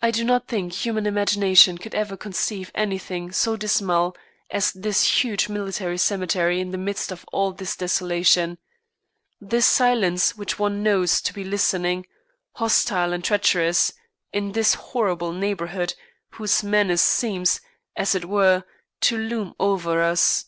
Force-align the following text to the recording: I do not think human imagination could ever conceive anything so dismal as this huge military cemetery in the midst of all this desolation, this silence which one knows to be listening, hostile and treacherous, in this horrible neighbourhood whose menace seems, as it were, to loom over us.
I 0.00 0.12
do 0.12 0.22
not 0.22 0.46
think 0.46 0.72
human 0.72 1.04
imagination 1.04 1.78
could 1.78 1.96
ever 1.96 2.16
conceive 2.16 2.70
anything 2.76 3.32
so 3.32 3.56
dismal 3.56 4.16
as 4.50 4.70
this 4.70 5.02
huge 5.24 5.48
military 5.48 5.98
cemetery 5.98 6.60
in 6.60 6.70
the 6.70 6.78
midst 6.78 7.10
of 7.10 7.24
all 7.32 7.50
this 7.50 7.74
desolation, 7.74 8.56
this 9.40 9.66
silence 9.66 10.36
which 10.36 10.60
one 10.60 10.84
knows 10.84 11.20
to 11.22 11.32
be 11.34 11.42
listening, 11.42 12.06
hostile 12.52 13.12
and 13.12 13.24
treacherous, 13.24 13.92
in 14.32 14.52
this 14.52 14.74
horrible 14.74 15.32
neighbourhood 15.32 15.96
whose 16.34 16.62
menace 16.62 17.02
seems, 17.02 17.60
as 17.96 18.14
it 18.14 18.26
were, 18.26 18.62
to 19.00 19.18
loom 19.18 19.56
over 19.58 20.02
us. 20.04 20.44